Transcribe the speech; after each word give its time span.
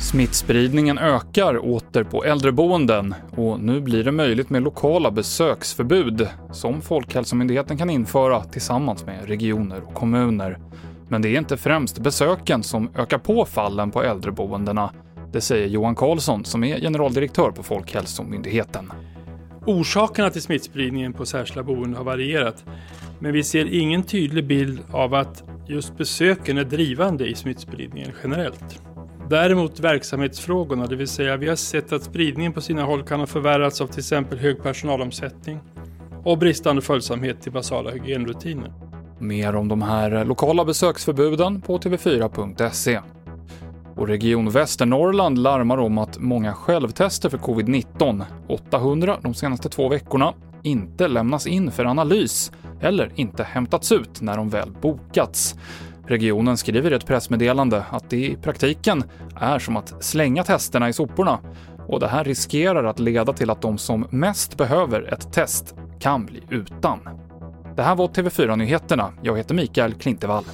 Smittspridningen 0.00 0.98
ökar 0.98 1.58
åter 1.66 2.04
på 2.04 2.24
äldreboenden 2.24 3.14
och 3.36 3.60
nu 3.60 3.80
blir 3.80 4.04
det 4.04 4.12
möjligt 4.12 4.50
med 4.50 4.62
lokala 4.62 5.10
besöksförbud 5.10 6.28
som 6.52 6.82
Folkhälsomyndigheten 6.82 7.78
kan 7.78 7.90
införa 7.90 8.44
tillsammans 8.44 9.06
med 9.06 9.28
regioner 9.28 9.82
och 9.86 9.94
kommuner. 9.94 10.58
Men 11.08 11.22
det 11.22 11.28
är 11.28 11.38
inte 11.38 11.56
främst 11.56 11.98
besöken 11.98 12.62
som 12.62 12.90
ökar 12.96 13.18
på 13.18 13.44
fallen 13.44 13.90
på 13.90 14.02
äldreboendena. 14.02 14.90
Det 15.32 15.40
säger 15.40 15.66
Johan 15.66 15.94
Karlsson 15.94 16.44
som 16.44 16.64
är 16.64 16.80
generaldirektör 16.80 17.50
på 17.50 17.62
Folkhälsomyndigheten. 17.62 18.92
Orsakerna 19.66 20.30
till 20.30 20.42
smittspridningen 20.42 21.12
på 21.12 21.26
särskilda 21.26 21.62
boenden 21.62 21.94
har 21.94 22.04
varierat, 22.04 22.64
men 23.18 23.32
vi 23.32 23.44
ser 23.44 23.74
ingen 23.74 24.02
tydlig 24.02 24.46
bild 24.46 24.80
av 24.92 25.14
att 25.14 25.42
just 25.68 25.96
besöken 25.96 26.58
är 26.58 26.64
drivande 26.64 27.26
i 27.26 27.34
smittspridningen 27.34 28.12
generellt. 28.22 28.82
Däremot 29.30 29.80
verksamhetsfrågorna, 29.80 30.86
det 30.86 30.96
vill 30.96 31.08
säga 31.08 31.36
vi 31.36 31.48
har 31.48 31.56
sett 31.56 31.92
att 31.92 32.02
spridningen 32.02 32.52
på 32.52 32.60
sina 32.60 32.82
håll 32.82 33.02
kan 33.02 33.20
ha 33.20 33.26
förvärrats 33.26 33.80
av 33.80 33.86
till 33.86 33.98
exempel 33.98 34.38
hög 34.38 34.62
personalomsättning 34.62 35.58
och 36.24 36.38
bristande 36.38 36.82
följsamhet 36.82 37.42
till 37.42 37.52
basala 37.52 37.90
hygienrutiner. 37.90 38.72
Mer 39.18 39.56
om 39.56 39.68
de 39.68 39.82
här 39.82 40.24
lokala 40.24 40.64
besöksförbuden 40.64 41.60
på 41.60 41.78
tv4.se. 41.78 43.00
Och 43.96 44.08
Region 44.08 44.50
Västernorrland 44.50 45.38
larmar 45.38 45.78
om 45.78 45.98
att 45.98 46.18
många 46.18 46.54
självtester 46.54 47.28
för 47.28 47.38
covid-19, 47.38 48.24
800 48.48 49.18
de 49.22 49.34
senaste 49.34 49.68
två 49.68 49.88
veckorna, 49.88 50.34
inte 50.62 51.08
lämnas 51.08 51.46
in 51.46 51.70
för 51.70 51.84
analys 51.84 52.52
eller 52.80 53.12
inte 53.14 53.42
hämtats 53.42 53.92
ut 53.92 54.20
när 54.20 54.36
de 54.36 54.48
väl 54.48 54.70
bokats. 54.70 55.54
Regionen 56.06 56.56
skriver 56.56 56.92
i 56.92 56.94
ett 56.94 57.06
pressmeddelande 57.06 57.84
att 57.90 58.10
det 58.10 58.26
i 58.26 58.36
praktiken 58.36 59.04
är 59.40 59.58
som 59.58 59.76
att 59.76 60.04
slänga 60.04 60.44
testerna 60.44 60.88
i 60.88 60.92
soporna 60.92 61.38
och 61.88 62.00
det 62.00 62.08
här 62.08 62.24
riskerar 62.24 62.84
att 62.84 62.98
leda 62.98 63.32
till 63.32 63.50
att 63.50 63.62
de 63.62 63.78
som 63.78 64.06
mest 64.10 64.56
behöver 64.56 65.12
ett 65.12 65.32
test 65.32 65.74
kan 66.00 66.26
bli 66.26 66.42
utan. 66.50 66.98
Det 67.76 67.82
här 67.82 67.94
var 67.94 68.08
TV4 68.08 68.56
Nyheterna. 68.56 69.12
Jag 69.22 69.36
heter 69.36 69.54
Mikael 69.54 69.94
Klintevall. 69.94 70.44